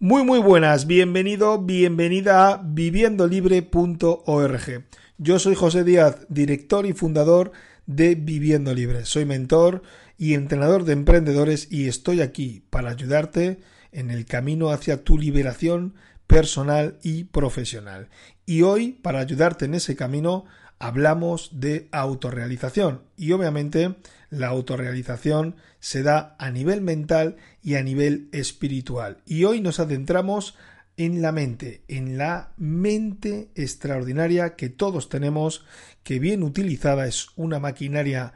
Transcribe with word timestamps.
Muy 0.00 0.22
muy 0.22 0.38
buenas, 0.38 0.86
bienvenido, 0.86 1.58
bienvenida 1.58 2.52
a 2.52 2.62
viviendolibre.org. 2.62 4.84
Yo 5.18 5.40
soy 5.40 5.56
José 5.56 5.82
Díaz, 5.82 6.18
director 6.28 6.86
y 6.86 6.92
fundador 6.92 7.50
de 7.86 8.14
Viviendo 8.14 8.72
Libre. 8.74 9.04
Soy 9.06 9.24
mentor 9.24 9.82
y 10.16 10.34
entrenador 10.34 10.84
de 10.84 10.92
emprendedores 10.92 11.66
y 11.72 11.88
estoy 11.88 12.20
aquí 12.20 12.62
para 12.70 12.90
ayudarte 12.90 13.58
en 13.90 14.12
el 14.12 14.24
camino 14.24 14.70
hacia 14.70 15.02
tu 15.02 15.18
liberación 15.18 15.94
personal 16.28 16.96
y 17.02 17.24
profesional. 17.24 18.08
Y 18.46 18.62
hoy, 18.62 18.92
para 18.92 19.18
ayudarte 19.18 19.64
en 19.64 19.74
ese 19.74 19.96
camino, 19.96 20.44
hablamos 20.78 21.50
de 21.60 21.88
autorrealización 21.92 23.02
y 23.16 23.32
obviamente 23.32 23.96
la 24.30 24.48
autorrealización 24.48 25.56
se 25.80 26.02
da 26.02 26.36
a 26.38 26.50
nivel 26.50 26.80
mental 26.80 27.36
y 27.62 27.74
a 27.74 27.82
nivel 27.82 28.28
espiritual. 28.32 29.18
Y 29.26 29.44
hoy 29.44 29.60
nos 29.60 29.80
adentramos 29.80 30.56
en 30.96 31.22
la 31.22 31.32
mente, 31.32 31.82
en 31.88 32.18
la 32.18 32.52
mente 32.56 33.50
extraordinaria 33.54 34.56
que 34.56 34.68
todos 34.68 35.08
tenemos, 35.08 35.64
que 36.02 36.18
bien 36.18 36.42
utilizada 36.42 37.06
es 37.06 37.28
una 37.36 37.60
maquinaria 37.60 38.34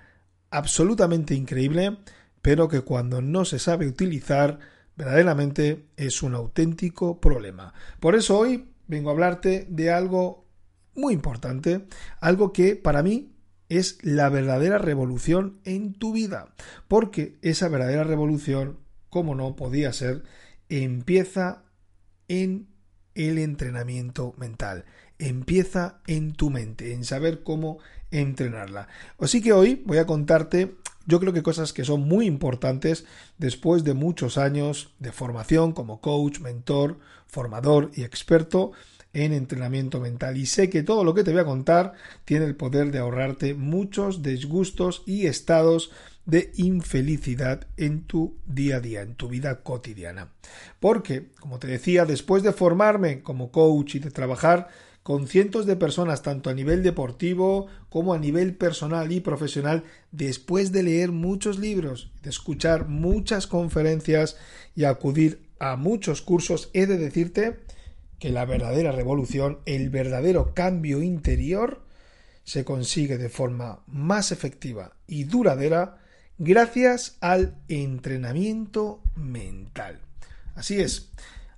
absolutamente 0.51 1.35
increíble, 1.35 1.99
pero 2.41 2.69
que 2.69 2.83
cuando 2.83 3.21
no 3.21 3.45
se 3.45 3.59
sabe 3.59 3.87
utilizar, 3.87 4.61
verdaderamente 4.97 5.87
es 5.97 6.23
un 6.23 6.35
auténtico 6.35 7.21
problema. 7.21 7.75
Por 7.99 8.15
eso 8.15 8.39
hoy 8.39 8.69
vengo 8.87 9.11
a 9.11 9.13
hablarte 9.13 9.67
de 9.69 9.91
algo 9.91 10.45
muy 10.95 11.15
importante, 11.15 11.87
algo 12.21 12.53
que 12.53 12.77
para 12.77 13.03
mí 13.03 13.33
es 13.69 13.99
la 14.03 14.29
verdadera 14.29 14.79
revolución 14.79 15.61
en 15.65 15.95
tu 15.95 16.13
vida, 16.13 16.55
porque 16.89 17.39
esa 17.43 17.69
verdadera 17.69 18.05
revolución, 18.05 18.79
como 19.09 19.35
no 19.35 19.57
podía 19.57 19.93
ser, 19.93 20.25
empieza 20.69 21.65
en 22.29 22.69
el 23.15 23.39
entrenamiento 23.39 24.35
mental, 24.39 24.85
empieza 25.19 26.01
en 26.07 26.33
tu 26.33 26.51
mente, 26.51 26.93
en 26.93 27.05
saber 27.05 27.43
cómo 27.43 27.79
entrenarla. 28.11 28.89
Así 29.19 29.43
que 29.43 29.53
hoy 29.53 29.83
voy 29.87 29.99
a 29.99 30.07
contarte 30.07 30.77
yo 31.07 31.19
creo 31.19 31.33
que 31.33 31.43
cosas 31.43 31.73
que 31.73 31.85
son 31.85 32.03
muy 32.03 32.27
importantes 32.27 33.05
después 33.39 33.85
de 33.85 33.95
muchos 33.95 34.39
años 34.39 34.93
de 34.99 35.13
formación 35.13 35.73
como 35.73 36.01
coach, 36.01 36.41
mentor, 36.41 36.99
formador 37.27 37.91
y 37.95 38.03
experto 38.05 38.73
en 39.15 39.33
entrenamiento 39.33 40.01
mental 40.01 40.37
y 40.37 40.47
sé 40.47 40.71
que 40.71 40.83
todo 40.83 41.05
lo 41.05 41.15
que 41.15 41.25
te 41.25 41.33
voy 41.33 41.41
a 41.41 41.45
contar 41.45 41.93
tiene 42.25 42.47
el 42.47 42.57
poder 42.57 42.91
de 42.91 42.99
ahorrarte 42.99 43.55
muchos 43.55 44.23
disgustos 44.23 45.03
y 45.07 45.27
estados 45.27 45.91
de 46.25 46.53
infelicidad 46.57 47.67
en 47.77 48.05
tu 48.05 48.37
día 48.47 48.77
a 48.77 48.81
día, 48.81 49.03
en 49.03 49.15
tu 49.15 49.29
vida 49.29 49.63
cotidiana. 49.63 50.29
Porque, 50.79 51.31
como 51.41 51.59
te 51.59 51.67
decía, 51.67 52.05
después 52.05 52.43
de 52.43 52.53
formarme 52.53 53.23
como 53.23 53.51
coach 53.51 53.97
y 53.97 53.99
de 53.99 54.11
trabajar 54.11 54.69
con 55.03 55.27
cientos 55.27 55.67
de 55.67 55.75
personas, 55.75 56.23
tanto 56.23 56.49
a 56.49 56.55
nivel 56.55 56.85
deportivo 56.85 57.67
como 57.89 58.15
a 58.15 58.19
nivel 58.19 58.55
personal 58.55 59.11
y 59.11 59.19
profesional, 59.21 59.83
después 60.13 60.71
de 60.71 60.85
leer 60.85 61.11
muchos 61.11 61.59
libros, 61.59 62.13
de 62.23 62.31
escuchar 62.31 62.87
muchas 62.87 63.49
conferencias 63.49 64.37
y 64.77 64.85
acudir 64.85 65.43
a 65.59 65.77
muchos 65.77 66.23
cursos, 66.23 66.71
he 66.73 66.87
de 66.87 66.99
decirte 66.99 67.59
que 68.23 68.31
la 68.31 68.45
verdadera 68.45 68.93
revolución, 68.93 69.59
el 69.67 69.91
verdadero 69.91 70.55
cambio 70.55 71.03
interior, 71.03 71.83
se 72.45 72.65
consigue 72.65 73.19
de 73.19 73.29
forma 73.29 73.81
más 73.89 74.31
efectiva 74.31 74.93
y 75.09 75.25
duradera 75.25 75.99
gracias 76.39 77.17
al 77.21 77.57
entrenamiento 77.67 79.03
mental. 79.17 80.03
Así 80.55 80.81
es, 80.81 81.11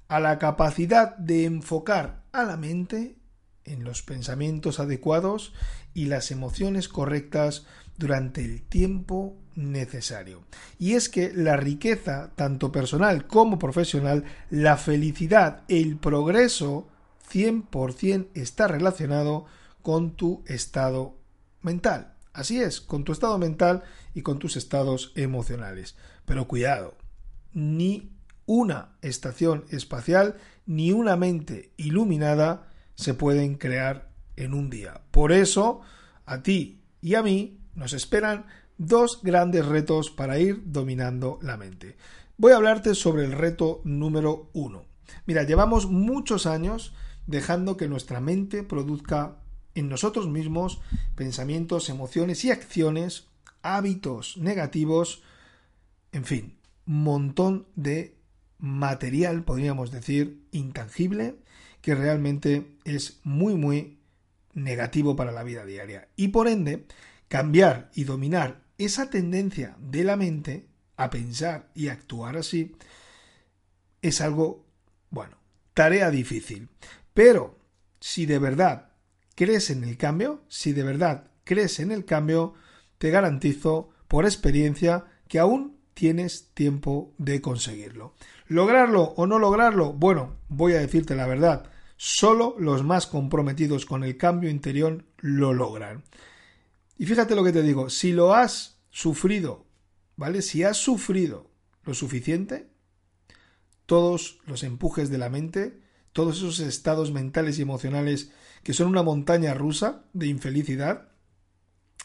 a 0.08 0.20
la 0.20 0.38
capacidad 0.38 1.14
de 1.18 1.44
enfocar 1.44 2.22
a 2.32 2.44
la 2.44 2.56
mente 2.56 3.18
en 3.66 3.84
los 3.84 4.00
pensamientos 4.00 4.80
adecuados 4.80 5.52
y 5.92 6.06
las 6.06 6.30
emociones 6.30 6.88
correctas 6.88 7.66
durante 7.96 8.44
el 8.44 8.62
tiempo 8.62 9.36
necesario. 9.54 10.42
Y 10.78 10.94
es 10.94 11.08
que 11.08 11.32
la 11.32 11.56
riqueza, 11.56 12.32
tanto 12.34 12.72
personal 12.72 13.26
como 13.26 13.58
profesional, 13.58 14.24
la 14.50 14.76
felicidad, 14.76 15.62
el 15.68 15.96
progreso, 15.96 16.88
100% 17.32 18.28
está 18.34 18.68
relacionado 18.68 19.46
con 19.82 20.12
tu 20.12 20.42
estado 20.46 21.16
mental. 21.62 22.14
Así 22.32 22.60
es, 22.60 22.80
con 22.80 23.04
tu 23.04 23.12
estado 23.12 23.38
mental 23.38 23.84
y 24.12 24.22
con 24.22 24.38
tus 24.38 24.56
estados 24.56 25.12
emocionales. 25.14 25.96
Pero 26.24 26.48
cuidado, 26.48 26.96
ni 27.52 28.10
una 28.46 28.96
estación 29.02 29.64
espacial 29.70 30.36
ni 30.66 30.92
una 30.92 31.16
mente 31.16 31.72
iluminada 31.76 32.68
se 32.94 33.14
pueden 33.14 33.56
crear 33.56 34.10
en 34.36 34.54
un 34.54 34.70
día. 34.70 35.02
Por 35.10 35.32
eso, 35.32 35.80
a 36.26 36.42
ti 36.42 36.80
y 37.00 37.14
a 37.14 37.22
mí 37.22 37.58
nos 37.74 37.92
esperan 37.92 38.46
dos 38.78 39.20
grandes 39.22 39.64
retos 39.66 40.10
para 40.10 40.38
ir 40.38 40.62
dominando 40.66 41.38
la 41.42 41.56
mente. 41.56 41.96
Voy 42.36 42.52
a 42.52 42.56
hablarte 42.56 42.94
sobre 42.94 43.24
el 43.24 43.32
reto 43.32 43.80
número 43.84 44.50
uno. 44.52 44.84
Mira, 45.26 45.44
llevamos 45.44 45.86
muchos 45.86 46.46
años 46.46 46.94
dejando 47.26 47.76
que 47.76 47.88
nuestra 47.88 48.20
mente 48.20 48.62
produzca 48.62 49.38
en 49.74 49.88
nosotros 49.88 50.28
mismos 50.28 50.80
pensamientos, 51.14 51.88
emociones 51.88 52.44
y 52.44 52.50
acciones, 52.50 53.26
hábitos 53.62 54.36
negativos, 54.36 55.22
en 56.12 56.24
fin, 56.24 56.58
montón 56.86 57.66
de 57.74 58.16
material, 58.58 59.44
podríamos 59.44 59.90
decir, 59.90 60.42
intangible, 60.52 61.36
que 61.80 61.94
realmente 61.94 62.76
es 62.84 63.20
muy, 63.24 63.54
muy 63.56 63.98
negativo 64.54 65.16
para 65.16 65.32
la 65.32 65.42
vida 65.42 65.64
diaria. 65.64 66.08
Y 66.16 66.28
por 66.28 66.48
ende, 66.48 66.86
cambiar 67.34 67.90
y 67.96 68.04
dominar 68.04 68.62
esa 68.78 69.10
tendencia 69.10 69.76
de 69.80 70.04
la 70.04 70.14
mente 70.14 70.68
a 70.96 71.10
pensar 71.10 71.68
y 71.74 71.88
actuar 71.88 72.36
así 72.36 72.76
es 74.02 74.20
algo, 74.20 74.64
bueno, 75.10 75.36
tarea 75.72 76.12
difícil. 76.12 76.68
Pero 77.12 77.58
si 77.98 78.24
de 78.24 78.38
verdad 78.38 78.92
crees 79.34 79.70
en 79.70 79.82
el 79.82 79.96
cambio, 79.96 80.44
si 80.46 80.72
de 80.72 80.84
verdad 80.84 81.32
crees 81.42 81.80
en 81.80 81.90
el 81.90 82.04
cambio, 82.04 82.54
te 82.98 83.10
garantizo 83.10 83.90
por 84.06 84.26
experiencia 84.26 85.04
que 85.26 85.40
aún 85.40 85.80
tienes 85.92 86.50
tiempo 86.54 87.14
de 87.18 87.40
conseguirlo. 87.40 88.14
¿Lograrlo 88.46 89.12
o 89.16 89.26
no 89.26 89.40
lograrlo? 89.40 89.92
Bueno, 89.92 90.36
voy 90.48 90.74
a 90.74 90.78
decirte 90.78 91.16
la 91.16 91.26
verdad, 91.26 91.68
solo 91.96 92.54
los 92.60 92.84
más 92.84 93.08
comprometidos 93.08 93.86
con 93.86 94.04
el 94.04 94.16
cambio 94.16 94.50
interior 94.50 95.04
lo 95.18 95.52
logran. 95.52 96.04
Y 96.96 97.06
fíjate 97.06 97.34
lo 97.34 97.44
que 97.44 97.52
te 97.52 97.62
digo, 97.62 97.90
si 97.90 98.12
lo 98.12 98.34
has 98.34 98.78
sufrido, 98.90 99.66
¿vale? 100.16 100.42
Si 100.42 100.62
has 100.62 100.76
sufrido 100.76 101.50
lo 101.82 101.94
suficiente, 101.94 102.70
todos 103.86 104.38
los 104.46 104.62
empujes 104.62 105.10
de 105.10 105.18
la 105.18 105.28
mente, 105.28 105.80
todos 106.12 106.38
esos 106.38 106.60
estados 106.60 107.12
mentales 107.12 107.58
y 107.58 107.62
emocionales 107.62 108.30
que 108.62 108.72
son 108.72 108.88
una 108.88 109.02
montaña 109.02 109.52
rusa 109.54 110.04
de 110.12 110.28
infelicidad, 110.28 111.08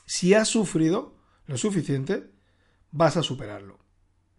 si 0.06 0.34
has 0.34 0.48
sufrido 0.48 1.16
lo 1.46 1.58
suficiente, 1.58 2.32
vas 2.92 3.16
a 3.18 3.24
superarlo. 3.24 3.80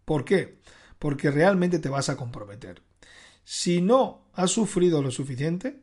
¿Por 0.05 0.25
qué? 0.25 0.61
Porque 0.99 1.31
realmente 1.31 1.78
te 1.78 1.88
vas 1.88 2.09
a 2.09 2.17
comprometer. 2.17 2.82
Si 3.44 3.81
no 3.81 4.28
has 4.34 4.50
sufrido 4.50 5.03
lo 5.03 5.11
suficiente, 5.11 5.81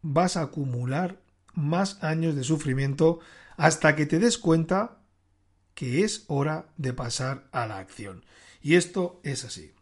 vas 0.00 0.36
a 0.36 0.42
acumular 0.42 1.20
más 1.54 2.02
años 2.02 2.36
de 2.36 2.44
sufrimiento 2.44 3.18
hasta 3.58 3.96
que 3.96 4.06
te 4.06 4.18
des 4.18 4.38
cuenta 4.38 5.02
que 5.74 6.04
es 6.04 6.24
hora 6.28 6.72
de 6.76 6.94
pasar 6.94 7.48
a 7.52 7.66
la 7.66 7.78
acción. 7.78 8.24
Y 8.62 8.76
esto 8.76 9.20
es 9.24 9.44
así. 9.44 9.72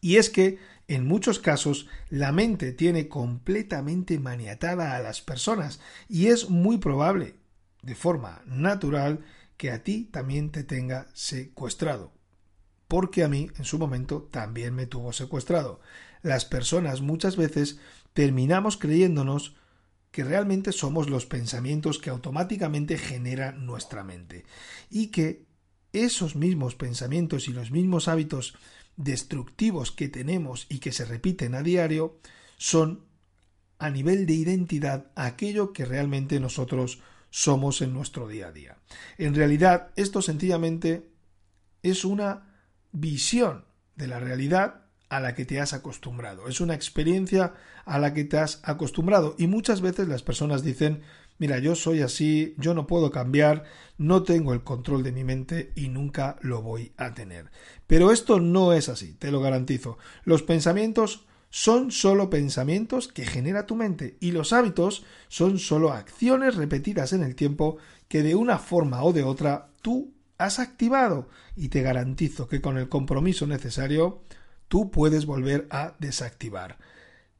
Y 0.00 0.16
es 0.16 0.30
que 0.30 0.58
en 0.86 1.06
muchos 1.06 1.38
casos 1.40 1.88
la 2.10 2.30
mente 2.30 2.72
tiene 2.72 3.08
completamente 3.08 4.18
maniatada 4.18 4.94
a 4.94 5.00
las 5.00 5.22
personas 5.22 5.80
y 6.08 6.28
es 6.28 6.50
muy 6.50 6.78
probable, 6.78 7.36
de 7.82 7.94
forma 7.94 8.42
natural, 8.46 9.24
que 9.56 9.70
a 9.72 9.82
ti 9.82 10.04
también 10.04 10.50
te 10.50 10.62
tenga 10.62 11.08
secuestrado. 11.14 12.12
Porque 12.86 13.24
a 13.24 13.28
mí 13.28 13.50
en 13.56 13.64
su 13.64 13.78
momento 13.78 14.28
también 14.30 14.74
me 14.74 14.86
tuvo 14.86 15.12
secuestrado. 15.12 15.80
Las 16.22 16.44
personas 16.44 17.00
muchas 17.00 17.36
veces 17.36 17.78
terminamos 18.12 18.76
creyéndonos 18.76 19.56
que 20.10 20.24
realmente 20.24 20.72
somos 20.72 21.10
los 21.10 21.26
pensamientos 21.26 21.98
que 21.98 22.10
automáticamente 22.10 22.98
genera 22.98 23.52
nuestra 23.52 24.04
mente 24.04 24.44
y 24.90 25.08
que 25.08 25.46
esos 25.92 26.36
mismos 26.36 26.74
pensamientos 26.74 27.48
y 27.48 27.52
los 27.52 27.70
mismos 27.70 28.08
hábitos 28.08 28.54
destructivos 28.96 29.92
que 29.92 30.08
tenemos 30.08 30.66
y 30.68 30.80
que 30.80 30.92
se 30.92 31.04
repiten 31.04 31.54
a 31.54 31.62
diario 31.62 32.18
son 32.56 33.06
a 33.78 33.90
nivel 33.90 34.26
de 34.26 34.34
identidad 34.34 35.12
aquello 35.14 35.72
que 35.72 35.84
realmente 35.84 36.40
nosotros 36.40 37.00
somos 37.30 37.80
en 37.80 37.92
nuestro 37.92 38.26
día 38.26 38.48
a 38.48 38.52
día. 38.52 38.78
En 39.18 39.34
realidad, 39.34 39.92
esto 39.96 40.20
sencillamente 40.20 41.08
es 41.82 42.04
una 42.04 42.54
visión 42.90 43.64
de 43.94 44.08
la 44.08 44.18
realidad 44.18 44.87
a 45.08 45.20
la 45.20 45.34
que 45.34 45.44
te 45.44 45.60
has 45.60 45.72
acostumbrado, 45.72 46.48
es 46.48 46.60
una 46.60 46.74
experiencia 46.74 47.54
a 47.84 47.98
la 47.98 48.12
que 48.12 48.24
te 48.24 48.38
has 48.38 48.60
acostumbrado 48.62 49.34
y 49.38 49.46
muchas 49.46 49.80
veces 49.80 50.08
las 50.08 50.22
personas 50.22 50.62
dicen 50.62 51.02
mira, 51.38 51.58
yo 51.58 51.74
soy 51.74 52.02
así, 52.02 52.54
yo 52.58 52.74
no 52.74 52.86
puedo 52.86 53.10
cambiar, 53.10 53.64
no 53.96 54.22
tengo 54.22 54.52
el 54.52 54.62
control 54.62 55.02
de 55.02 55.12
mi 55.12 55.24
mente 55.24 55.72
y 55.74 55.88
nunca 55.88 56.36
lo 56.42 56.62
voy 56.62 56.92
a 56.96 57.14
tener. 57.14 57.50
Pero 57.86 58.12
esto 58.12 58.40
no 58.40 58.72
es 58.72 58.88
así, 58.88 59.14
te 59.14 59.30
lo 59.30 59.40
garantizo. 59.40 59.98
Los 60.24 60.42
pensamientos 60.42 61.26
son 61.50 61.90
solo 61.90 62.28
pensamientos 62.28 63.08
que 63.08 63.24
genera 63.24 63.66
tu 63.66 63.74
mente 63.74 64.18
y 64.20 64.32
los 64.32 64.52
hábitos 64.52 65.04
son 65.28 65.58
solo 65.58 65.92
acciones 65.92 66.56
repetidas 66.56 67.12
en 67.14 67.22
el 67.22 67.34
tiempo 67.34 67.78
que 68.08 68.22
de 68.22 68.34
una 68.34 68.58
forma 68.58 69.02
o 69.02 69.12
de 69.12 69.22
otra 69.22 69.70
tú 69.80 70.12
has 70.36 70.58
activado 70.58 71.28
y 71.56 71.68
te 71.68 71.82
garantizo 71.82 72.48
que 72.48 72.60
con 72.60 72.76
el 72.76 72.88
compromiso 72.88 73.46
necesario 73.46 74.22
tú 74.68 74.90
puedes 74.90 75.26
volver 75.26 75.66
a 75.70 75.94
desactivar. 75.98 76.78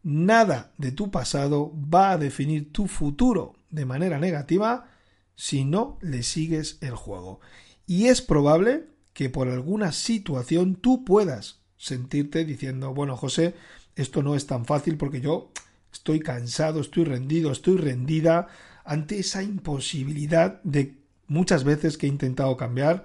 Nada 0.03 0.73
de 0.79 0.93
tu 0.93 1.11
pasado 1.11 1.73
va 1.73 2.13
a 2.13 2.19
definir 2.19 2.73
tu 2.73 2.87
futuro 2.87 3.55
de 3.71 3.85
manera 3.85 4.19
negativa 4.19 4.91
si 5.35 5.65
no 5.65 5.99
le 6.01 6.23
sigues 6.23 6.79
el 6.81 6.95
juego. 6.95 7.41
Y 7.87 8.07
es 8.07 8.23
probable 8.23 8.87
que 9.13 9.31
por 9.31 9.49
alguna 9.49 9.93
situación 9.93 10.77
tú 10.77 11.05
puedas 11.05 11.61
sentirte 11.77 12.45
diciendo, 12.45 12.93
bueno, 12.93 13.17
José, 13.17 13.55
esto 13.97 14.23
no 14.23 14.35
es 14.35 14.47
tan 14.47 14.65
fácil 14.65 14.97
porque 14.97 15.21
yo 15.21 15.51
estoy 15.93 16.21
cansado, 16.21 16.81
estoy 16.81 17.05
rendido, 17.05 17.51
estoy 17.51 17.77
rendida 17.77 18.49
ante 18.85 19.19
esa 19.19 19.43
imposibilidad 19.43 20.63
de 20.63 20.99
muchas 21.27 21.65
veces 21.65 21.99
que 21.99 22.07
he 22.07 22.09
intentado 22.09 22.57
cambiar, 22.57 23.05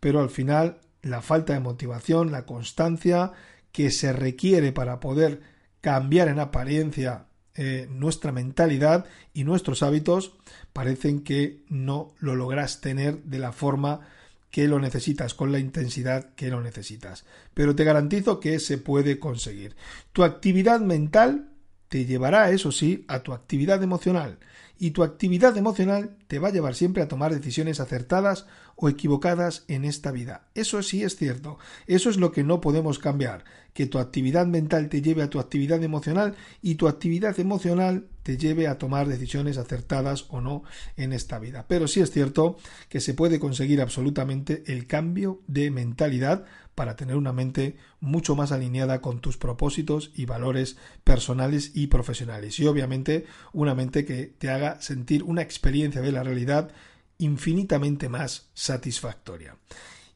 pero 0.00 0.20
al 0.20 0.30
final 0.30 0.78
la 1.02 1.22
falta 1.22 1.52
de 1.52 1.60
motivación, 1.60 2.30
la 2.30 2.46
constancia 2.46 3.32
que 3.74 3.90
se 3.90 4.12
requiere 4.12 4.70
para 4.70 5.00
poder 5.00 5.40
cambiar 5.80 6.28
en 6.28 6.38
apariencia 6.38 7.26
eh, 7.56 7.88
nuestra 7.90 8.30
mentalidad 8.30 9.04
y 9.32 9.42
nuestros 9.42 9.82
hábitos 9.82 10.36
parecen 10.72 11.24
que 11.24 11.64
no 11.68 12.14
lo 12.20 12.36
logras 12.36 12.80
tener 12.80 13.24
de 13.24 13.40
la 13.40 13.50
forma 13.50 14.06
que 14.52 14.68
lo 14.68 14.78
necesitas, 14.78 15.34
con 15.34 15.50
la 15.50 15.58
intensidad 15.58 16.34
que 16.36 16.50
lo 16.50 16.60
necesitas. 16.60 17.24
Pero 17.52 17.74
te 17.74 17.82
garantizo 17.82 18.38
que 18.38 18.60
se 18.60 18.78
puede 18.78 19.18
conseguir. 19.18 19.74
Tu 20.12 20.22
actividad 20.22 20.78
mental 20.78 21.48
te 21.88 22.04
llevará, 22.04 22.50
eso 22.50 22.70
sí, 22.70 23.04
a 23.08 23.24
tu 23.24 23.32
actividad 23.32 23.82
emocional. 23.82 24.38
Y 24.78 24.90
tu 24.90 25.02
actividad 25.02 25.56
emocional 25.56 26.16
te 26.26 26.38
va 26.38 26.48
a 26.48 26.52
llevar 26.52 26.74
siempre 26.74 27.02
a 27.02 27.08
tomar 27.08 27.34
decisiones 27.34 27.80
acertadas 27.80 28.46
o 28.76 28.88
equivocadas 28.88 29.64
en 29.68 29.84
esta 29.84 30.10
vida. 30.10 30.48
Eso 30.54 30.82
sí 30.82 31.02
es 31.02 31.16
cierto. 31.16 31.58
Eso 31.86 32.10
es 32.10 32.16
lo 32.16 32.32
que 32.32 32.42
no 32.42 32.60
podemos 32.60 32.98
cambiar. 32.98 33.44
Que 33.72 33.86
tu 33.86 33.98
actividad 33.98 34.46
mental 34.46 34.88
te 34.88 35.02
lleve 35.02 35.22
a 35.22 35.30
tu 35.30 35.38
actividad 35.38 35.82
emocional 35.82 36.34
y 36.62 36.74
tu 36.74 36.88
actividad 36.88 37.38
emocional 37.38 38.06
te 38.22 38.36
lleve 38.38 38.66
a 38.66 38.78
tomar 38.78 39.06
decisiones 39.06 39.58
acertadas 39.58 40.26
o 40.28 40.40
no 40.40 40.64
en 40.96 41.12
esta 41.12 41.38
vida. 41.38 41.66
Pero 41.68 41.86
sí 41.86 42.00
es 42.00 42.10
cierto 42.10 42.56
que 42.88 43.00
se 43.00 43.14
puede 43.14 43.38
conseguir 43.38 43.80
absolutamente 43.80 44.64
el 44.66 44.86
cambio 44.86 45.40
de 45.46 45.70
mentalidad 45.70 46.44
para 46.74 46.96
tener 46.96 47.16
una 47.16 47.32
mente 47.32 47.76
mucho 48.00 48.34
más 48.34 48.50
alineada 48.50 49.00
con 49.00 49.20
tus 49.20 49.36
propósitos 49.36 50.10
y 50.14 50.26
valores 50.26 50.76
personales 51.04 51.72
y 51.74 51.86
profesionales. 51.86 52.58
Y 52.58 52.66
obviamente 52.66 53.26
una 53.52 53.74
mente 53.74 54.04
que 54.04 54.26
te 54.26 54.50
haga 54.50 54.63
sentir 54.80 55.22
una 55.22 55.42
experiencia 55.42 56.00
de 56.00 56.12
la 56.12 56.22
realidad 56.22 56.70
infinitamente 57.18 58.08
más 58.08 58.50
satisfactoria. 58.54 59.56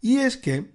Y 0.01 0.19
es 0.19 0.37
que 0.37 0.71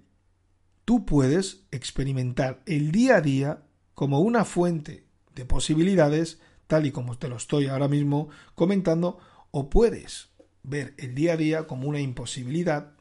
tú 0.86 1.06
puedes 1.06 1.64
experimentar 1.72 2.62
el 2.66 2.92
día 2.92 3.18
a 3.18 3.22
día 3.22 3.64
como 3.94 4.20
una 4.20 4.46
fuente 4.46 5.06
de 5.36 5.46
posibilidades, 5.46 6.40
tal 6.68 6.86
y 6.86 6.92
como 6.92 7.18
te 7.18 7.28
lo 7.28 7.38
estoy 7.38 7.68
ahora 7.68 7.88
mismo 7.88 8.30
comentando, 8.56 9.20
o 9.52 9.70
puedes 9.70 10.30
ver 10.64 10.94
el 10.98 11.14
día 11.16 11.34
a 11.34 11.38
día 11.38 11.68
como 11.68 11.88
una 11.88 12.00
imposibilidad 12.00 12.94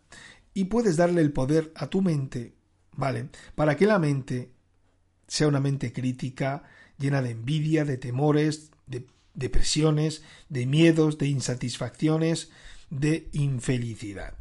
y 0.55 0.65
puedes 0.65 0.97
darle 0.97 1.23
el 1.23 1.33
poder 1.33 1.73
a 1.75 1.89
tu 1.89 2.03
mente, 2.03 2.55
¿vale? 2.93 3.31
Para 3.55 3.77
que 3.77 3.87
la 3.87 3.99
mente 3.99 4.53
sea 5.27 5.49
una 5.49 5.61
mente 5.61 5.93
crítica, 5.93 6.65
llena 6.99 7.23
de 7.23 7.31
envidia, 7.31 7.85
de 7.85 7.97
temores, 7.97 8.71
de 8.87 9.07
depresiones, 9.35 10.23
de 10.49 10.67
miedos, 10.67 11.19
de 11.19 11.29
insatisfacciones, 11.29 12.51
de 12.91 13.29
infelicidad. 13.33 14.35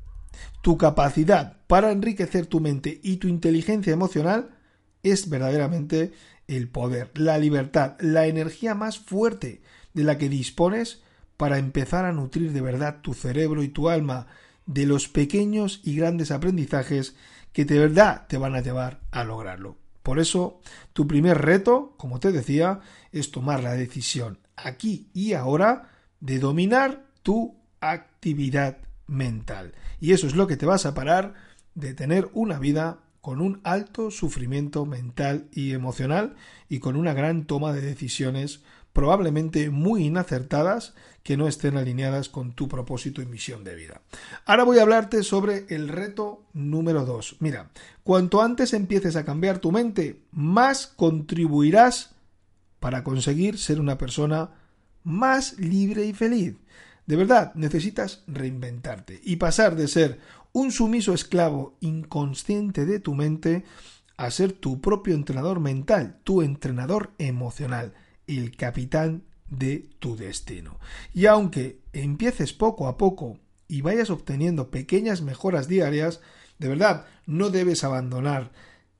Tu 0.61 0.77
capacidad 0.77 1.57
para 1.67 1.91
enriquecer 1.91 2.45
tu 2.45 2.59
mente 2.59 2.99
y 3.03 3.17
tu 3.17 3.27
inteligencia 3.27 3.93
emocional 3.93 4.57
es 5.03 5.29
verdaderamente 5.29 6.13
el 6.47 6.67
poder, 6.67 7.11
la 7.15 7.37
libertad, 7.37 7.95
la 7.99 8.27
energía 8.27 8.75
más 8.75 8.99
fuerte 8.99 9.61
de 9.93 10.03
la 10.03 10.17
que 10.17 10.29
dispones 10.29 11.01
para 11.37 11.57
empezar 11.57 12.05
a 12.05 12.11
nutrir 12.11 12.51
de 12.51 12.61
verdad 12.61 13.01
tu 13.01 13.13
cerebro 13.13 13.63
y 13.63 13.69
tu 13.69 13.89
alma 13.89 14.27
de 14.65 14.85
los 14.85 15.07
pequeños 15.07 15.81
y 15.83 15.95
grandes 15.95 16.29
aprendizajes 16.29 17.15
que 17.53 17.65
de 17.65 17.79
verdad 17.79 18.27
te 18.27 18.37
van 18.37 18.55
a 18.55 18.61
llevar 18.61 19.01
a 19.11 19.23
lograrlo. 19.23 19.77
Por 20.03 20.19
eso, 20.19 20.61
tu 20.93 21.07
primer 21.07 21.39
reto, 21.39 21.93
como 21.97 22.19
te 22.19 22.31
decía, 22.31 22.81
es 23.11 23.31
tomar 23.31 23.63
la 23.63 23.73
decisión 23.73 24.40
aquí 24.63 25.09
y 25.13 25.33
ahora 25.33 25.89
de 26.19 26.39
dominar 26.39 27.05
tu 27.23 27.55
actividad 27.79 28.77
mental. 29.07 29.73
Y 29.99 30.13
eso 30.13 30.27
es 30.27 30.35
lo 30.35 30.47
que 30.47 30.57
te 30.57 30.65
vas 30.65 30.85
a 30.85 30.93
parar 30.93 31.33
de 31.75 31.93
tener 31.93 32.29
una 32.33 32.59
vida 32.59 32.99
con 33.21 33.39
un 33.39 33.61
alto 33.63 34.09
sufrimiento 34.09 34.85
mental 34.85 35.47
y 35.51 35.73
emocional 35.73 36.35
y 36.69 36.79
con 36.79 36.95
una 36.95 37.13
gran 37.13 37.45
toma 37.45 37.71
de 37.71 37.81
decisiones 37.81 38.61
probablemente 38.93 39.69
muy 39.69 40.05
inacertadas 40.05 40.93
que 41.23 41.37
no 41.37 41.47
estén 41.47 41.77
alineadas 41.77 42.29
con 42.29 42.53
tu 42.53 42.67
propósito 42.67 43.21
y 43.21 43.25
misión 43.25 43.63
de 43.63 43.75
vida. 43.75 44.01
Ahora 44.45 44.63
voy 44.63 44.79
a 44.79 44.81
hablarte 44.81 45.23
sobre 45.23 45.65
el 45.69 45.87
reto 45.87 46.43
número 46.53 47.05
2. 47.05 47.37
Mira, 47.39 47.69
cuanto 48.03 48.41
antes 48.41 48.73
empieces 48.73 49.15
a 49.15 49.23
cambiar 49.23 49.59
tu 49.59 49.71
mente, 49.71 50.23
más 50.31 50.87
contribuirás 50.87 52.15
para 52.81 53.03
conseguir 53.03 53.59
ser 53.59 53.79
una 53.79 53.99
persona 53.99 54.49
más 55.03 55.57
libre 55.59 56.03
y 56.05 56.13
feliz. 56.13 56.55
De 57.05 57.15
verdad, 57.15 57.53
necesitas 57.53 58.23
reinventarte 58.25 59.21
y 59.23 59.35
pasar 59.35 59.75
de 59.75 59.87
ser 59.87 60.19
un 60.51 60.71
sumiso 60.71 61.13
esclavo 61.13 61.77
inconsciente 61.79 62.87
de 62.87 62.99
tu 62.99 63.13
mente 63.13 63.63
a 64.17 64.31
ser 64.31 64.51
tu 64.53 64.81
propio 64.81 65.13
entrenador 65.13 65.59
mental, 65.59 66.19
tu 66.23 66.41
entrenador 66.41 67.11
emocional, 67.19 67.93
el 68.25 68.57
capitán 68.57 69.25
de 69.47 69.89
tu 69.99 70.15
destino. 70.15 70.79
Y 71.13 71.27
aunque 71.27 71.81
empieces 71.93 72.51
poco 72.51 72.87
a 72.87 72.97
poco 72.97 73.37
y 73.67 73.81
vayas 73.81 74.09
obteniendo 74.09 74.71
pequeñas 74.71 75.21
mejoras 75.21 75.67
diarias, 75.67 76.19
de 76.57 76.67
verdad, 76.67 77.05
no 77.27 77.51
debes 77.51 77.83
abandonar. 77.83 78.51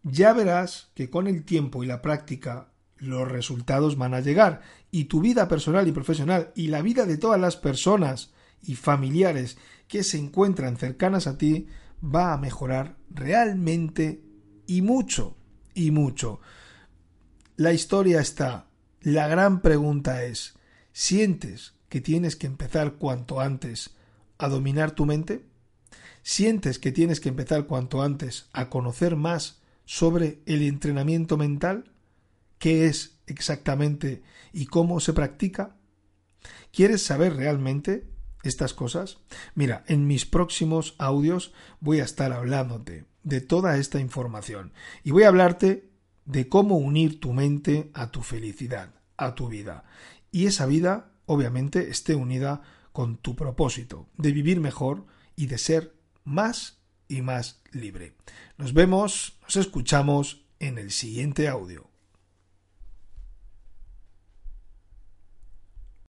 Ya 0.03 0.33
verás 0.33 0.91
que 0.93 1.09
con 1.09 1.25
el 1.25 1.43
tiempo 1.43 1.83
y 1.83 1.87
la 1.87 2.03
práctica 2.03 2.67
los 3.01 3.27
resultados 3.27 3.97
van 3.97 4.13
a 4.13 4.21
llegar 4.21 4.61
y 4.91 5.05
tu 5.05 5.21
vida 5.21 5.47
personal 5.47 5.87
y 5.87 5.91
profesional 5.91 6.51
y 6.55 6.67
la 6.67 6.81
vida 6.81 7.05
de 7.05 7.17
todas 7.17 7.41
las 7.41 7.57
personas 7.57 8.31
y 8.61 8.75
familiares 8.75 9.57
que 9.87 10.03
se 10.03 10.19
encuentran 10.19 10.77
cercanas 10.77 11.27
a 11.27 11.37
ti 11.37 11.67
va 12.03 12.31
a 12.31 12.37
mejorar 12.37 12.95
realmente 13.09 14.21
y 14.67 14.81
mucho 14.83 15.35
y 15.73 15.91
mucho. 15.91 16.39
La 17.57 17.73
historia 17.73 18.21
está. 18.21 18.67
La 19.01 19.27
gran 19.27 19.61
pregunta 19.61 20.23
es, 20.23 20.53
¿sientes 20.93 21.73
que 21.89 22.01
tienes 22.01 22.35
que 22.35 22.47
empezar 22.47 22.93
cuanto 22.93 23.39
antes 23.39 23.95
a 24.37 24.47
dominar 24.47 24.91
tu 24.91 25.07
mente? 25.07 25.43
¿Sientes 26.21 26.77
que 26.77 26.91
tienes 26.91 27.19
que 27.19 27.29
empezar 27.29 27.65
cuanto 27.65 28.03
antes 28.03 28.47
a 28.53 28.69
conocer 28.69 29.15
más 29.15 29.59
sobre 29.85 30.39
el 30.45 30.61
entrenamiento 30.61 31.35
mental? 31.35 31.90
Qué 32.61 32.85
es 32.85 33.17
exactamente 33.25 34.21
y 34.53 34.67
cómo 34.67 34.99
se 34.99 35.13
practica? 35.13 35.75
¿Quieres 36.71 37.03
saber 37.03 37.35
realmente 37.35 38.07
estas 38.43 38.75
cosas? 38.75 39.17
Mira, 39.55 39.83
en 39.87 40.05
mis 40.05 40.27
próximos 40.27 40.93
audios 40.99 41.53
voy 41.79 42.01
a 42.01 42.03
estar 42.03 42.31
hablándote 42.31 43.05
de 43.23 43.41
toda 43.41 43.77
esta 43.77 43.99
información 43.99 44.73
y 45.03 45.09
voy 45.09 45.23
a 45.23 45.29
hablarte 45.29 45.89
de 46.25 46.47
cómo 46.49 46.77
unir 46.77 47.19
tu 47.19 47.33
mente 47.33 47.89
a 47.95 48.11
tu 48.11 48.21
felicidad, 48.21 48.93
a 49.17 49.33
tu 49.33 49.49
vida. 49.49 49.83
Y 50.31 50.45
esa 50.45 50.67
vida, 50.67 51.11
obviamente, 51.25 51.89
esté 51.89 52.13
unida 52.13 52.61
con 52.93 53.17
tu 53.17 53.35
propósito 53.35 54.07
de 54.17 54.31
vivir 54.33 54.59
mejor 54.59 55.07
y 55.35 55.47
de 55.47 55.57
ser 55.57 55.95
más 56.23 56.77
y 57.07 57.23
más 57.23 57.59
libre. 57.71 58.13
Nos 58.57 58.73
vemos, 58.75 59.39
nos 59.41 59.55
escuchamos 59.55 60.45
en 60.59 60.77
el 60.77 60.91
siguiente 60.91 61.47
audio. 61.47 61.90